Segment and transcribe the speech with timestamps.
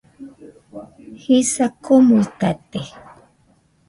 [1.21, 2.79] Jisa komuitate